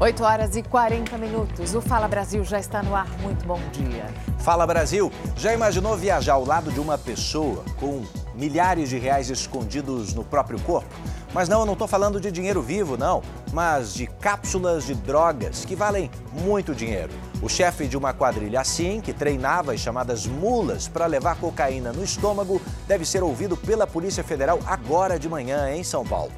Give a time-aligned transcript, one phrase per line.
[0.00, 1.72] 8 horas e 40 minutos.
[1.72, 3.08] O Fala Brasil já está no ar.
[3.20, 4.06] Muito bom dia.
[4.40, 5.10] Fala Brasil.
[5.36, 8.02] Já imaginou viajar ao lado de uma pessoa com
[8.34, 10.92] milhares de reais escondidos no próprio corpo?
[11.32, 13.22] Mas não, eu não estou falando de dinheiro vivo, não,
[13.52, 16.10] mas de cápsulas de drogas que valem
[16.44, 17.12] muito dinheiro.
[17.40, 22.02] O chefe de uma quadrilha assim, que treinava as chamadas mulas para levar cocaína no
[22.02, 26.32] estômago, deve ser ouvido pela Polícia Federal agora de manhã em São Paulo.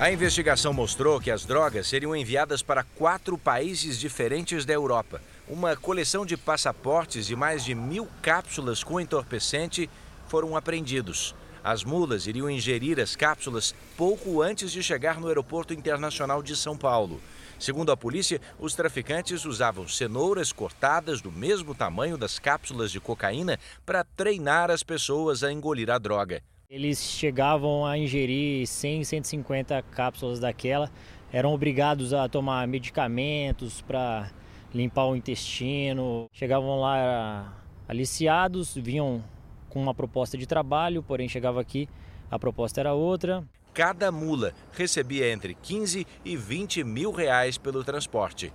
[0.00, 5.20] A investigação mostrou que as drogas seriam enviadas para quatro países diferentes da Europa.
[5.46, 9.90] Uma coleção de passaportes e mais de mil cápsulas com entorpecente
[10.26, 11.34] foram apreendidos.
[11.62, 16.78] As mulas iriam ingerir as cápsulas pouco antes de chegar no Aeroporto Internacional de São
[16.78, 17.20] Paulo.
[17.58, 23.60] Segundo a polícia, os traficantes usavam cenouras cortadas do mesmo tamanho das cápsulas de cocaína
[23.84, 26.42] para treinar as pessoas a engolir a droga.
[26.70, 30.88] Eles chegavam a ingerir 100, 150 cápsulas daquela,
[31.32, 34.30] eram obrigados a tomar medicamentos para
[34.72, 36.28] limpar o intestino.
[36.32, 39.20] Chegavam lá aliciados, vinham
[39.68, 41.88] com uma proposta de trabalho, porém chegava aqui,
[42.30, 43.42] a proposta era outra.
[43.74, 48.52] Cada mula recebia entre 15 e 20 mil reais pelo transporte.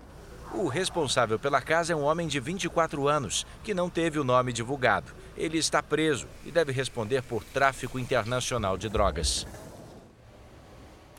[0.57, 4.53] O responsável pela casa é um homem de 24 anos, que não teve o nome
[4.53, 5.11] divulgado.
[5.35, 9.45] Ele está preso e deve responder por tráfico internacional de drogas.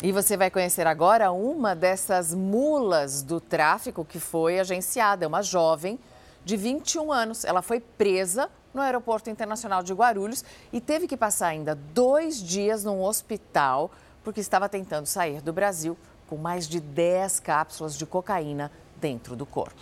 [0.02, 5.26] E você vai conhecer agora uma dessas mulas do tráfico que foi agenciada.
[5.26, 5.98] É uma jovem
[6.42, 7.44] de 21 anos.
[7.44, 12.84] Ela foi presa no Aeroporto Internacional de Guarulhos e teve que passar ainda dois dias
[12.84, 13.90] num hospital
[14.24, 18.72] porque estava tentando sair do Brasil com mais de 10 cápsulas de cocaína
[19.06, 19.80] dentro do corpo.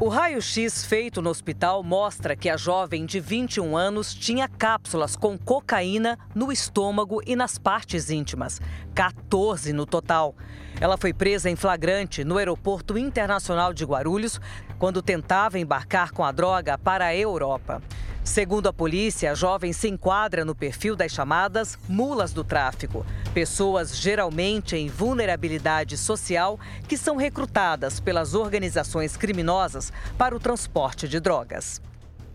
[0.00, 5.38] O raio-x feito no hospital mostra que a jovem de 21 anos tinha cápsulas com
[5.38, 8.60] cocaína no estômago e nas partes íntimas,
[8.96, 10.34] 14 no total.
[10.80, 14.40] Ela foi presa em flagrante no Aeroporto Internacional de Guarulhos
[14.76, 17.80] quando tentava embarcar com a droga para a Europa.
[18.26, 23.96] Segundo a polícia, a jovem se enquadra no perfil das chamadas mulas do tráfico, pessoas
[23.96, 31.80] geralmente em vulnerabilidade social que são recrutadas pelas organizações criminosas para o transporte de drogas.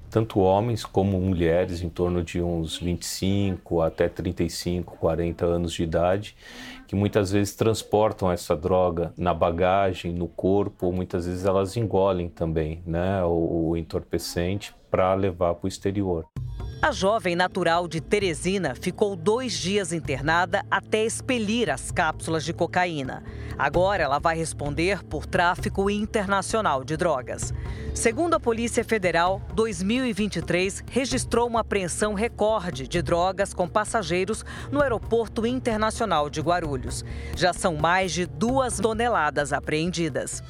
[0.09, 6.37] Tanto homens como mulheres, em torno de uns 25 até 35, 40 anos de idade,
[6.87, 12.29] que muitas vezes transportam essa droga na bagagem, no corpo, ou muitas vezes elas engolem
[12.29, 16.27] também né, o, o entorpecente para levar para o exterior.
[16.81, 23.23] A jovem natural de Teresina ficou dois dias internada até expelir as cápsulas de cocaína.
[23.55, 27.53] Agora ela vai responder por tráfico internacional de drogas.
[27.93, 35.45] Segundo a Polícia Federal, 2023 registrou uma apreensão recorde de drogas com passageiros no Aeroporto
[35.45, 37.05] Internacional de Guarulhos.
[37.35, 40.41] Já são mais de duas toneladas apreendidas.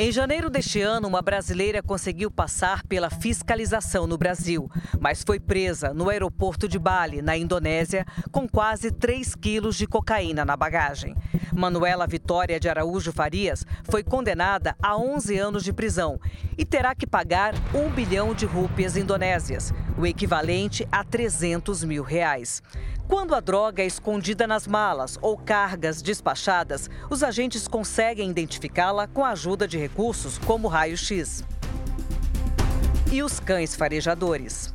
[0.00, 4.70] Em janeiro deste ano, uma brasileira conseguiu passar pela fiscalização no Brasil,
[5.00, 10.44] mas foi presa no aeroporto de Bali, na Indonésia, com quase 3 quilos de cocaína
[10.44, 11.16] na bagagem.
[11.52, 16.20] Manuela Vitória de Araújo Farias foi condenada a 11 anos de prisão
[16.56, 22.62] e terá que pagar 1 bilhão de rúpias indonésias, o equivalente a 300 mil reais.
[23.08, 29.24] Quando a droga é escondida nas malas ou cargas despachadas, os agentes conseguem identificá-la com
[29.24, 31.42] a ajuda de recursos como raio-x.
[33.10, 34.70] E os cães farejadores.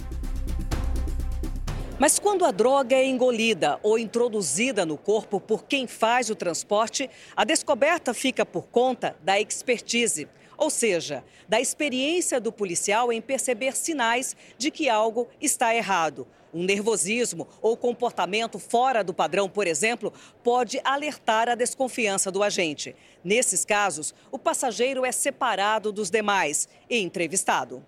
[2.00, 7.08] Mas quando a droga é engolida ou introduzida no corpo por quem faz o transporte,
[7.36, 10.28] a descoberta fica por conta da expertise,
[10.58, 16.64] ou seja, da experiência do policial em perceber sinais de que algo está errado um
[16.64, 22.96] nervosismo ou comportamento fora do padrão, por exemplo, pode alertar a desconfiança do agente.
[23.24, 27.84] Nesses casos, o passageiro é separado dos demais e entrevistado.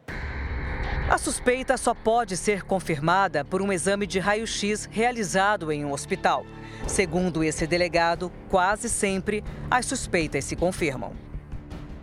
[1.09, 6.43] A suspeita só pode ser confirmada por um exame de raio-x realizado em um hospital.
[6.87, 11.24] Segundo esse delegado, quase sempre as suspeitas se confirmam.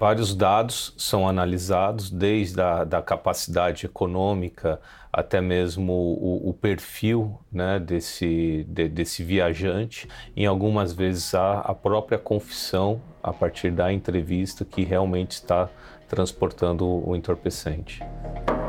[0.02, 4.81] Vários dados são analisados, desde a da capacidade econômica
[5.12, 10.08] até mesmo o, o perfil né, desse, de, desse viajante.
[10.37, 15.70] Em algumas vezes há a própria confissão a partir da entrevista que realmente está
[16.12, 18.03] transportando o entorpecente.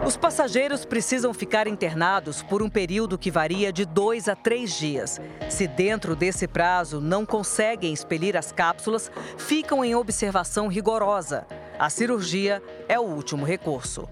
[0.07, 5.19] Os passageiros precisam ficar internados por um período que varia de dois a três dias.
[5.49, 11.45] Se dentro desse prazo não conseguem expelir as cápsulas, ficam em observação rigorosa.
[11.77, 14.07] A cirurgia é o último recurso.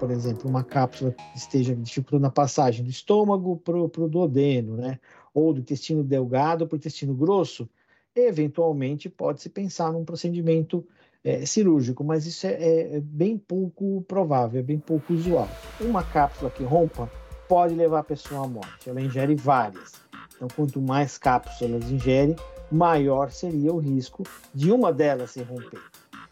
[0.00, 4.98] Por exemplo, uma cápsula que esteja dificultando a passagem do estômago para o duodeno, né?
[5.32, 7.68] ou do intestino delgado para o intestino grosso,
[8.16, 10.84] eventualmente pode-se pensar num procedimento
[11.24, 15.48] é, cirúrgico, mas isso é, é, é, bem pouco provável, é bem pouco usual.
[15.80, 17.10] Uma cápsula que rompa
[17.48, 19.92] pode levar a pessoa à morte, ela ingere várias.
[20.34, 22.34] Então, quanto mais cápsulas ingere,
[22.70, 25.80] maior seria o risco de uma delas se romper.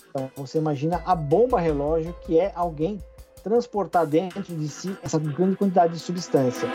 [0.08, 2.98] Então, você imagina a bomba relógio que é alguém
[3.44, 6.68] transportar dentro de si essa grande quantidade de substância.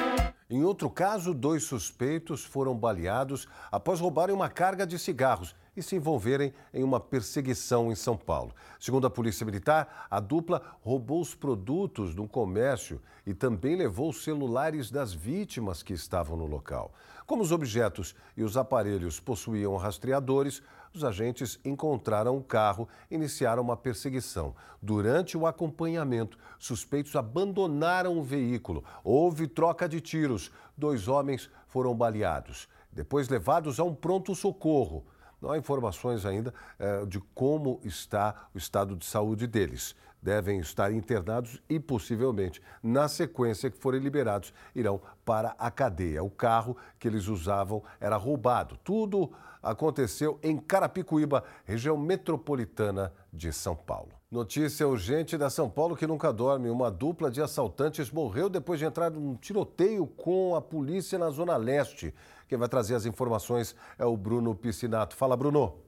[0.48, 5.96] Em outro caso, dois suspeitos foram baleados após roubarem uma carga de cigarros e se
[5.96, 8.54] envolverem em uma perseguição em São Paulo.
[8.80, 14.24] Segundo a Polícia Militar, a dupla roubou os produtos do comércio e também levou os
[14.24, 16.94] celulares das vítimas que estavam no local.
[17.26, 20.62] Como os objetos e os aparelhos possuíam rastreadores,
[20.96, 24.56] os agentes encontraram o carro e iniciaram uma perseguição.
[24.82, 28.84] Durante o acompanhamento, suspeitos abandonaram o veículo.
[29.04, 30.52] Houve troca de tiros.
[30.78, 35.06] Dois homens foram baleados, depois levados a um pronto-socorro.
[35.46, 39.96] Não há informações ainda eh, de como está o estado de saúde deles.
[40.20, 46.24] Devem estar internados e, possivelmente, na sequência que forem liberados, irão para a cadeia.
[46.24, 48.76] O carro que eles usavam era roubado.
[48.84, 49.32] Tudo
[49.62, 54.14] aconteceu em Carapicuíba, região metropolitana de São Paulo.
[54.32, 56.72] Notícia urgente da São Paulo que nunca dorme.
[56.72, 61.56] Uma dupla de assaltantes morreu depois de entrar num tiroteio com a polícia na Zona
[61.56, 62.12] Leste.
[62.48, 65.16] Quem vai trazer as informações é o Bruno Piscinato.
[65.16, 65.86] Fala, Bruno.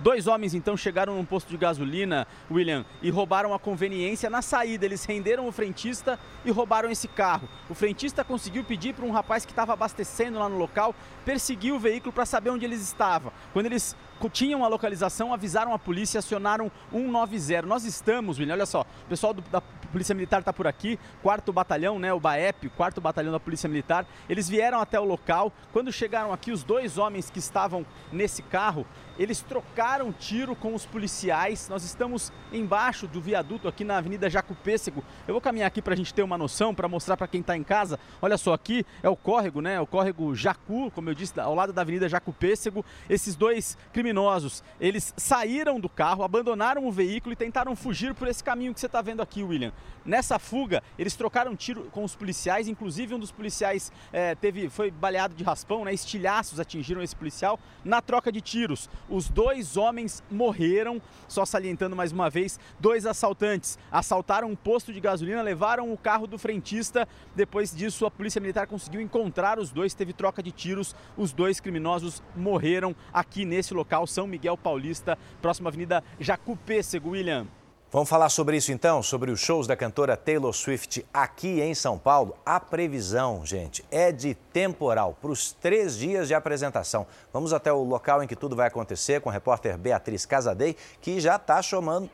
[0.00, 4.84] Dois homens então chegaram num posto de gasolina, William, e roubaram a conveniência na saída.
[4.84, 7.48] Eles renderam o frentista e roubaram esse carro.
[7.68, 11.80] O frentista conseguiu pedir para um rapaz que estava abastecendo lá no local perseguir o
[11.80, 13.32] veículo para saber onde eles estavam.
[13.52, 13.96] Quando eles
[14.28, 17.62] tinham a localização, avisaram a polícia, acionaram 190.
[17.66, 21.52] Nós estamos, William, olha só, o pessoal do, da Polícia Militar está por aqui, quarto
[21.52, 24.06] batalhão, né, o BAEP, quarto batalhão da Polícia Militar.
[24.28, 25.52] Eles vieram até o local.
[25.72, 28.86] Quando chegaram aqui, os dois homens que estavam nesse carro,
[29.18, 31.68] eles trocaram tiro com os policiais.
[31.68, 35.02] Nós estamos embaixo do viaduto aqui na Avenida Jacupêssego.
[35.26, 37.56] Eu vou caminhar aqui para a gente ter uma noção, para mostrar para quem está
[37.56, 37.98] em casa.
[38.22, 39.80] Olha só, aqui é o córrego, né?
[39.80, 42.84] O córrego Jacu, como eu disse, ao lado da Avenida Jacupêssego.
[43.10, 48.44] Esses dois criminosos, eles saíram do carro, abandonaram o veículo e tentaram fugir por esse
[48.44, 49.72] caminho que você está vendo aqui, William.
[50.04, 54.90] Nessa fuga, eles trocaram tiro com os policiais, inclusive um dos policiais é, teve, foi
[54.90, 55.92] baleado de raspão, né?
[55.92, 58.88] Estilhaços atingiram esse policial na troca de tiros.
[59.08, 65.00] Os dois homens morreram, só salientando mais uma vez, dois assaltantes assaltaram um posto de
[65.00, 67.08] gasolina, levaram o carro do frentista.
[67.34, 70.94] Depois disso, a polícia militar conseguiu encontrar os dois, teve troca de tiros.
[71.16, 77.46] Os dois criminosos morreram aqui nesse local, São Miguel Paulista, próxima Avenida Jacupêssego, William.
[77.90, 81.96] Vamos falar sobre isso então, sobre os shows da cantora Taylor Swift aqui em São
[81.96, 82.36] Paulo.
[82.44, 87.06] A previsão, gente, é de temporal para os três dias de apresentação.
[87.32, 91.18] Vamos até o local em que tudo vai acontecer com a repórter Beatriz Casadei, que
[91.18, 91.62] já está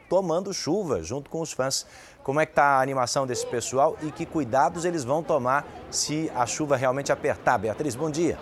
[0.08, 1.84] tomando chuva junto com os fãs.
[2.22, 6.30] Como é que está a animação desse pessoal e que cuidados eles vão tomar se
[6.36, 7.58] a chuva realmente apertar?
[7.58, 8.38] Beatriz, bom dia.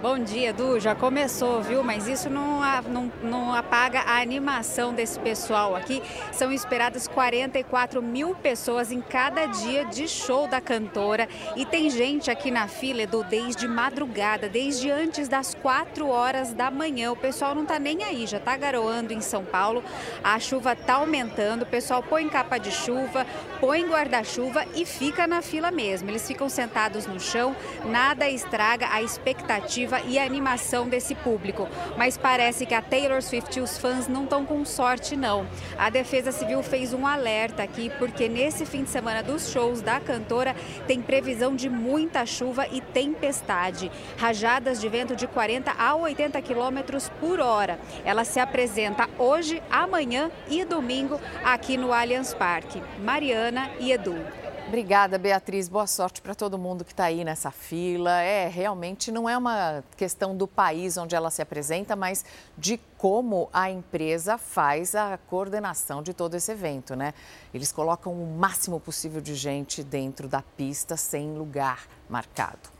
[0.00, 0.78] Bom dia, Edu.
[0.78, 1.82] Já começou, viu?
[1.82, 6.00] Mas isso não, não, não, apaga a animação desse pessoal aqui.
[6.30, 11.28] São esperadas 44 mil pessoas em cada dia de show da cantora.
[11.56, 16.70] E tem gente aqui na fila, Edu, desde madrugada, desde antes das 4 horas da
[16.70, 17.10] manhã.
[17.10, 19.82] O pessoal não tá nem aí, já tá garoando em São Paulo.
[20.22, 23.26] A chuva tá aumentando, o pessoal põe capa de chuva,
[23.58, 26.08] põe guarda-chuva e fica na fila mesmo.
[26.08, 31.66] Eles ficam sentados no chão, nada estraga a expectativa expectativa e a animação desse público.
[31.96, 35.46] Mas parece que a Taylor Swift e os fãs não estão com sorte, não.
[35.78, 39.98] A Defesa Civil fez um alerta aqui, porque nesse fim de semana dos shows da
[39.98, 40.54] cantora
[40.86, 43.90] tem previsão de muita chuva e tempestade.
[44.16, 47.78] Rajadas de vento de 40 a 80 quilômetros por hora.
[48.04, 52.82] Ela se apresenta hoje, amanhã e domingo aqui no Allianz Parque.
[53.02, 54.47] Mariana e Edu.
[54.68, 55.66] Obrigada, Beatriz.
[55.66, 58.20] Boa sorte para todo mundo que está aí nessa fila.
[58.20, 62.22] É, realmente não é uma questão do país onde ela se apresenta, mas
[62.56, 67.14] de como a empresa faz a coordenação de todo esse evento, né?
[67.54, 72.77] Eles colocam o máximo possível de gente dentro da pista sem lugar marcado.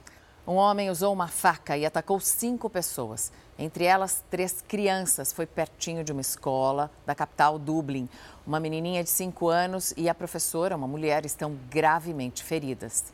[0.49, 5.31] Um homem usou uma faca e atacou cinco pessoas, entre elas três crianças.
[5.31, 8.09] Foi pertinho de uma escola da capital Dublin.
[8.47, 13.13] Uma menininha de cinco anos e a professora, uma mulher, estão gravemente feridas.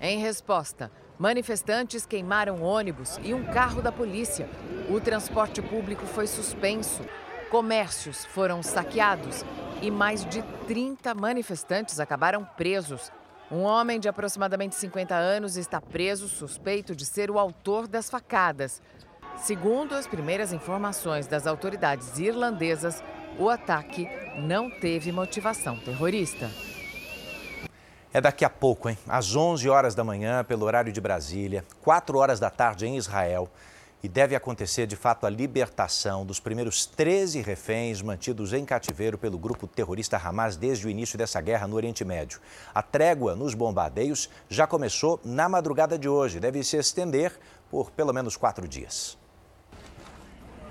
[0.00, 4.50] Em resposta, manifestantes queimaram ônibus e um carro da polícia.
[4.90, 7.04] O transporte público foi suspenso.
[7.52, 9.44] Comércios foram saqueados
[9.80, 13.12] e mais de 30 manifestantes acabaram presos
[13.52, 18.80] Um homem de aproximadamente 50 anos está preso suspeito de ser o autor das facadas.
[19.36, 23.04] Segundo as primeiras informações das autoridades irlandesas,
[23.38, 26.50] o ataque não teve motivação terrorista.
[28.10, 28.96] É daqui a pouco, hein?
[29.06, 33.50] Às 11 horas da manhã, pelo horário de Brasília, 4 horas da tarde em Israel.
[34.02, 39.38] E deve acontecer de fato a libertação dos primeiros 13 reféns mantidos em cativeiro pelo
[39.38, 42.40] grupo terrorista Hamas desde o início dessa guerra no Oriente Médio.
[42.74, 47.38] A trégua nos bombardeios já começou na madrugada de hoje, deve se estender
[47.70, 49.21] por pelo menos quatro dias.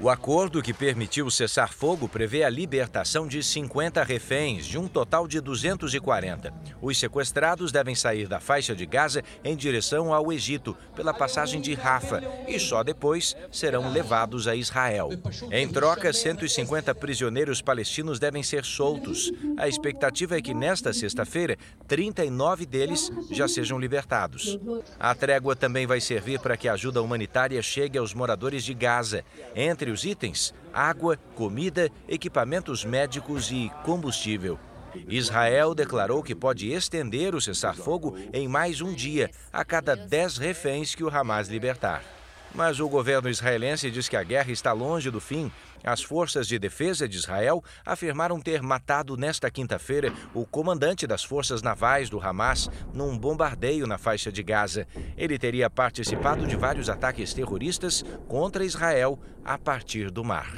[0.04, 5.28] O acordo que permitiu cessar fogo prevê a libertação de 50 reféns, de um total
[5.28, 6.52] de 240.
[6.82, 11.76] Os sequestrados devem sair da faixa de Gaza em direção ao Egito, pela passagem de
[11.76, 15.10] Rafa, e só depois serão levados a Israel.
[15.52, 19.32] Em troca, 150 prisioneiros palestinos devem ser soltos.
[19.56, 24.58] A expectativa é que nesta sexta-feira, 39 deles já sejam libertados.
[25.00, 29.24] A trégua também vai servir para que a ajuda humanitária chegue aos moradores de Gaza.
[29.56, 34.60] Entre os itens: água, comida, equipamentos médicos e combustível.
[35.08, 40.96] Israel declarou que pode estender o cessar-fogo em mais um dia, a cada 10 reféns
[40.96, 42.21] que o Hamas libertar.
[42.54, 45.52] Mas o governo israelense diz que a guerra está longe do fim.
[45.84, 51.62] As forças de defesa de Israel afirmaram ter matado nesta quinta-feira o comandante das forças
[51.62, 54.86] navais do Hamas num bombardeio na faixa de Gaza.
[55.18, 60.52] Ele teria participado de vários ataques terroristas contra Israel a partir do mar.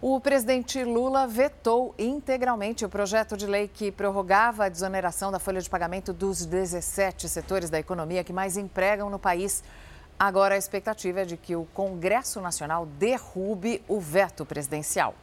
[0.00, 5.60] O presidente Lula vetou integralmente o projeto de lei que prorrogava a desoneração da folha
[5.60, 9.62] de pagamento dos 17 setores da economia que mais empregam no país.
[10.22, 15.14] Agora a expectativa é de que o Congresso Nacional derrube o veto presidencial.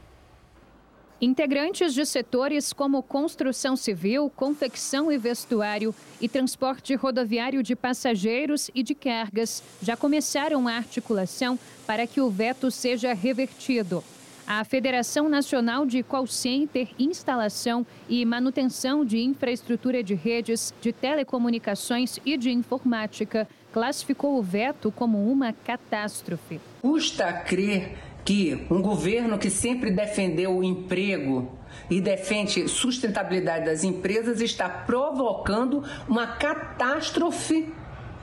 [1.22, 8.82] Integrantes de setores como construção civil, confecção e vestuário e transporte rodoviário de passageiros e
[8.82, 14.04] de cargas já começaram a articulação para que o veto seja revertido.
[14.48, 22.18] A Federação Nacional de Call Center, Instalação e Manutenção de Infraestrutura de Redes, de Telecomunicações
[22.26, 26.60] e de Informática classificou o veto como uma catástrofe.
[26.82, 31.58] Custa crer que um governo que sempre defendeu o emprego
[31.90, 37.74] e defende sustentabilidade das empresas está provocando uma catástrofe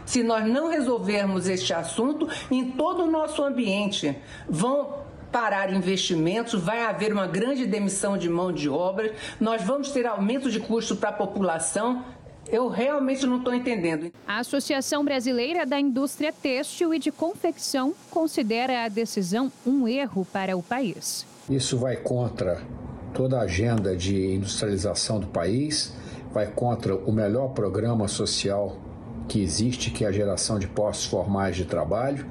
[0.04, 4.16] se nós não resolvermos este assunto em todo o nosso ambiente.
[4.48, 10.06] Vão parar investimentos, vai haver uma grande demissão de mão de obra, nós vamos ter
[10.06, 12.04] aumento de custo para a população.
[12.50, 14.12] Eu realmente não estou entendendo.
[14.26, 20.56] A Associação Brasileira da Indústria Têxtil e de Confecção considera a decisão um erro para
[20.56, 21.26] o país.
[21.48, 22.62] Isso vai contra
[23.12, 25.94] toda a agenda de industrialização do país,
[26.32, 28.76] vai contra o melhor programa social
[29.28, 32.26] que existe, que é a geração de postos formais de trabalho,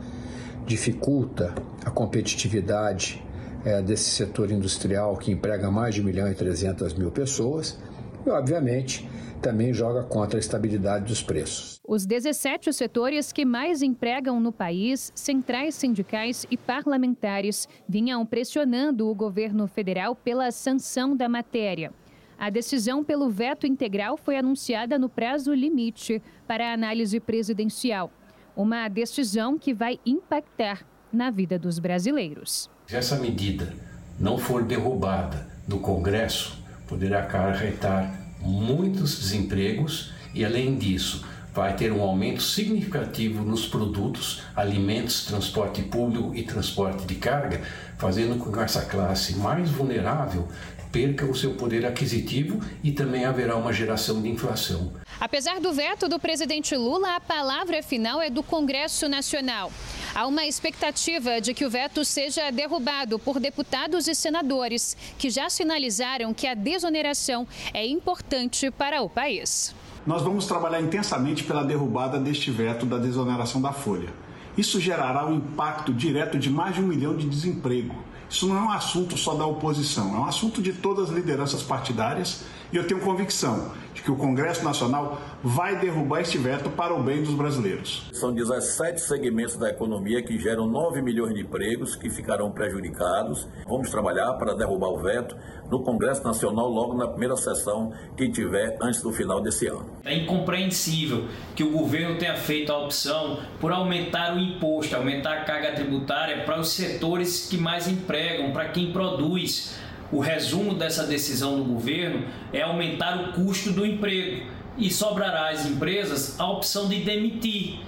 [0.65, 1.53] dificulta
[1.85, 3.23] a competitividade
[3.65, 7.77] é, desse setor industrial que emprega mais de 1 milhão e 300 mil pessoas
[8.25, 9.07] e, obviamente,
[9.41, 11.79] também joga contra a estabilidade dos preços.
[11.85, 19.13] Os 17 setores que mais empregam no país, centrais sindicais e parlamentares, vinham pressionando o
[19.13, 21.91] governo federal pela sanção da matéria.
[22.39, 28.11] A decisão pelo veto integral foi anunciada no prazo limite para a análise presidencial.
[28.55, 32.69] Uma decisão que vai impactar na vida dos brasileiros.
[32.87, 33.73] Se essa medida
[34.19, 36.62] não for derrubada no Congresso,
[36.93, 45.25] poderá acarretar muitos desempregos e, além disso, vai ter um aumento significativo nos produtos, alimentos,
[45.25, 47.61] transporte público e transporte de carga,
[47.97, 50.47] fazendo com que essa classe mais vulnerável
[50.91, 54.93] perca o seu poder aquisitivo e também haverá uma geração de inflação.
[55.19, 59.71] Apesar do veto do presidente Lula, a palavra final é do Congresso Nacional.
[60.15, 65.49] Há uma expectativa de que o veto seja derrubado por deputados e senadores, que já
[65.49, 69.73] sinalizaram que a desoneração é importante para o país.
[70.05, 74.09] Nós vamos trabalhar intensamente pela derrubada deste veto da desoneração da folha.
[74.55, 77.95] Isso gerará um impacto direto de mais de um milhão de desemprego
[78.33, 81.61] isso não é um assunto só da oposição, é um assunto de todas as lideranças
[81.61, 82.41] partidárias
[82.73, 87.03] e eu tenho convicção de que o Congresso Nacional vai derrubar este veto para o
[87.03, 88.09] bem dos brasileiros.
[88.11, 93.47] São 17 segmentos da economia que geram 9 milhões de empregos que ficarão prejudicados.
[93.67, 95.37] Vamos trabalhar para derrubar o veto
[95.69, 99.85] no Congresso Nacional logo na primeira sessão que tiver antes do final desse ano.
[100.03, 101.25] É incompreensível
[101.55, 106.43] que o governo tenha feito a opção por aumentar o imposto, aumentar a carga tributária
[106.43, 109.77] para os setores que mais empregam, para quem produz
[110.13, 114.45] o resumo dessa decisão do governo é aumentar o custo do emprego.
[114.75, 117.79] e sobrará às empresas a opção de demitir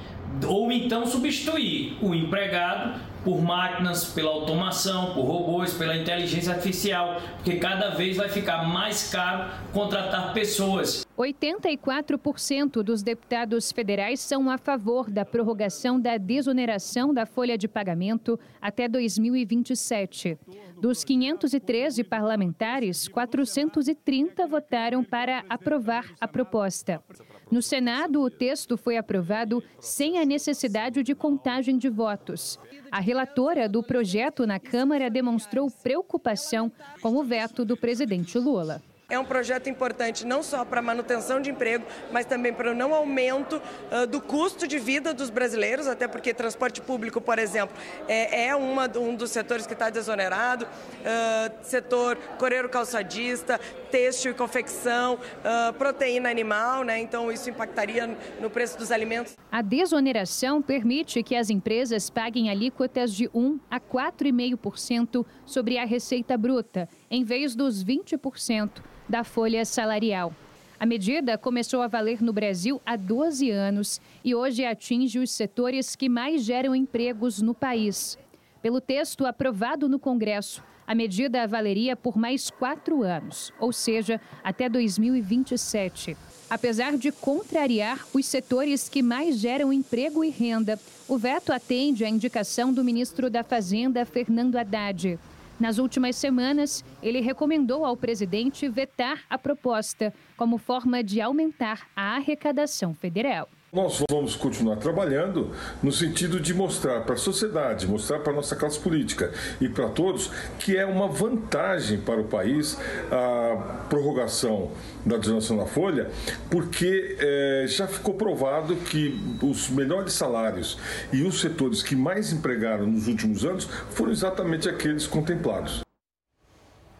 [0.47, 7.57] ou então substituir o empregado por máquinas, pela automação, por robôs, pela inteligência artificial, porque
[7.57, 11.05] cada vez vai ficar mais caro contratar pessoas.
[11.17, 18.39] 84% dos deputados federais são a favor da prorrogação da desoneração da folha de pagamento
[18.61, 20.37] até 2027.
[20.79, 27.01] Dos 513 parlamentares, 430 votaram para aprovar a proposta.
[27.49, 32.59] No Senado, o texto foi aprovado sem a necessidade de contagem de votos.
[32.91, 36.69] A relatora do projeto na Câmara demonstrou preocupação
[37.01, 38.81] com o veto do presidente Lula.
[39.07, 42.73] É um projeto importante não só para a manutenção de emprego, mas também para o
[42.73, 47.75] não aumento uh, do custo de vida dos brasileiros, até porque transporte público, por exemplo,
[48.07, 53.59] é, é uma, um dos setores que está desonerado, uh, setor coreiro calçadista,
[53.91, 56.99] têxtil e confecção, uh, proteína animal, né?
[56.99, 59.37] então isso impactaria no preço dos alimentos.
[59.51, 66.35] A desoneração permite que as empresas paguem alíquotas de 1 a 4,5% sobre a receita
[66.35, 68.69] bruta, em vez dos 20%
[69.07, 70.33] da folha salarial.
[70.77, 75.95] A medida começou a valer no Brasil há 12 anos e hoje atinge os setores
[75.95, 78.17] que mais geram empregos no país.
[78.61, 84.67] Pelo texto aprovado no Congresso, a medida valeria por mais quatro anos, ou seja, até
[84.67, 86.17] 2027.
[86.49, 92.09] Apesar de contrariar os setores que mais geram emprego e renda, o veto atende à
[92.09, 95.17] indicação do ministro da Fazenda, Fernando Haddad.
[95.59, 102.15] Nas últimas semanas, ele recomendou ao presidente vetar a proposta como forma de aumentar a
[102.17, 103.47] arrecadação federal.
[103.75, 105.51] Nós vamos continuar trabalhando
[105.83, 109.89] no sentido de mostrar para a sociedade, mostrar para a nossa classe política e para
[109.89, 112.77] todos que é uma vantagem para o país
[113.11, 114.71] a prorrogação
[115.05, 116.09] da desoneração da folha,
[116.49, 120.77] porque é, já ficou provado que os melhores salários
[121.11, 125.84] e os setores que mais empregaram nos últimos anos foram exatamente aqueles contemplados.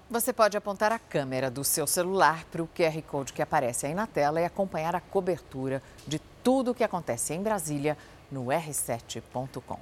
[0.08, 3.96] Você pode apontar a câmera do seu celular para o QR Code que aparece aí
[3.96, 7.98] na tela e acompanhar a cobertura de tudo o que acontece em Brasília
[8.32, 9.80] no r7.com.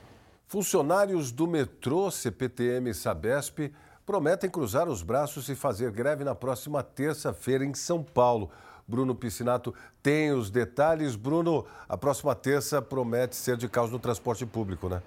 [0.47, 3.73] Funcionários do metrô CPTM Sabesp
[4.05, 8.49] prometem cruzar os braços e fazer greve na próxima terça-feira em São Paulo.
[8.87, 11.17] Bruno Piscinato tem os detalhes.
[11.17, 15.01] Bruno, a próxima terça promete ser de caos no transporte público, né?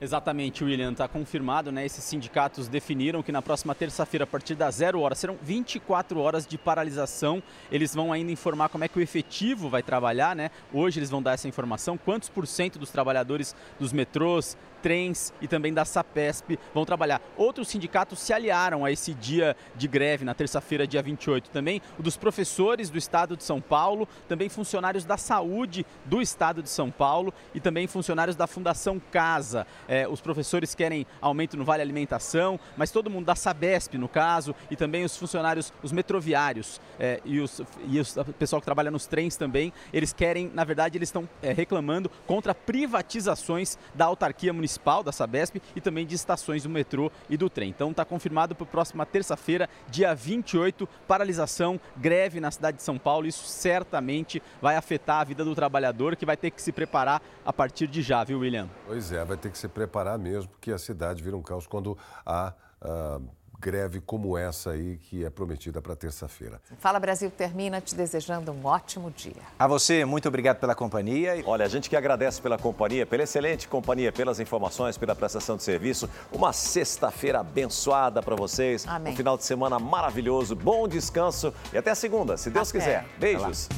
[0.00, 0.92] Exatamente, William.
[0.92, 1.84] Está confirmado, né?
[1.84, 6.46] Esses sindicatos definiram que na próxima terça-feira, a partir das zero horas, serão 24 horas
[6.46, 7.42] de paralisação.
[7.70, 10.52] Eles vão ainda informar como é que o efetivo vai trabalhar, né?
[10.72, 15.48] Hoje eles vão dar essa informação, quantos por cento dos trabalhadores dos metrôs, trens e
[15.48, 17.20] também da Sapesp vão trabalhar.
[17.36, 22.02] Outros sindicatos se aliaram a esse dia de greve na terça-feira, dia 28 também, o
[22.02, 26.90] dos professores do estado de São Paulo, também funcionários da saúde do estado de São
[26.90, 29.66] Paulo e também funcionários da Fundação Casa.
[29.88, 34.54] É, os professores querem aumento no Vale Alimentação, mas todo mundo da Sabesp, no caso,
[34.70, 38.90] e também os funcionários, os metroviários é, e, os, e os, o pessoal que trabalha
[38.90, 44.52] nos trens também, eles querem, na verdade, eles estão é, reclamando contra privatizações da autarquia
[44.52, 47.70] municipal da Sabesp e também de estações do metrô e do trem.
[47.70, 52.98] Então está confirmado para a próxima terça-feira, dia 28, paralisação, greve na cidade de São
[52.98, 53.26] Paulo.
[53.26, 57.52] Isso certamente vai afetar a vida do trabalhador que vai ter que se preparar a
[57.52, 58.68] partir de já, viu, William?
[58.86, 61.96] Pois é, vai ter que se preparar mesmo, porque a cidade vira um caos quando
[62.26, 62.52] há.
[62.82, 66.60] Uh greve como essa aí que é prometida para terça-feira.
[66.78, 69.42] Fala Brasil termina te desejando um ótimo dia.
[69.58, 71.42] A você, muito obrigado pela companhia.
[71.44, 75.62] Olha, a gente que agradece pela companhia, pela excelente companhia, pelas informações, pela prestação de
[75.62, 76.08] serviço.
[76.32, 78.86] Uma sexta-feira abençoada para vocês.
[78.86, 79.12] Amém.
[79.12, 82.78] Um final de semana maravilhoso, bom descanso e até segunda, se Deus até.
[82.78, 83.06] quiser.
[83.18, 83.68] Beijos.